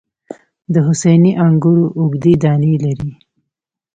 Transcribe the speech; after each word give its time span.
د 0.73 0.75
حسیني 0.87 1.31
انګور 1.45 1.79
اوږدې 1.99 2.33
دانې 2.43 2.73
لري. 2.85 3.11